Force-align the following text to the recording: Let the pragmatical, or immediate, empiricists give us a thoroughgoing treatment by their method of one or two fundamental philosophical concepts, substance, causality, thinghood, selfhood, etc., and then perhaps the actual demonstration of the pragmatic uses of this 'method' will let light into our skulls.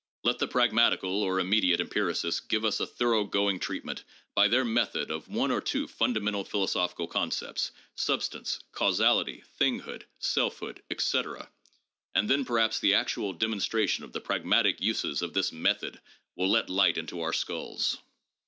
Let 0.23 0.39
the 0.39 0.47
pragmatical, 0.47 1.21
or 1.21 1.39
immediate, 1.39 1.79
empiricists 1.79 2.39
give 2.39 2.65
us 2.65 2.79
a 2.79 2.87
thoroughgoing 2.87 3.59
treatment 3.59 4.03
by 4.33 4.47
their 4.47 4.65
method 4.65 5.11
of 5.11 5.27
one 5.29 5.51
or 5.51 5.61
two 5.61 5.87
fundamental 5.87 6.43
philosophical 6.43 7.05
concepts, 7.05 7.71
substance, 7.93 8.59
causality, 8.71 9.43
thinghood, 9.59 10.05
selfhood, 10.17 10.81
etc., 10.89 11.51
and 12.15 12.27
then 12.27 12.45
perhaps 12.45 12.79
the 12.79 12.95
actual 12.95 13.31
demonstration 13.31 14.03
of 14.03 14.11
the 14.11 14.21
pragmatic 14.21 14.81
uses 14.81 15.21
of 15.21 15.35
this 15.35 15.51
'method' 15.51 16.01
will 16.35 16.49
let 16.49 16.67
light 16.67 16.97
into 16.97 17.21
our 17.21 17.31
skulls. 17.31 17.99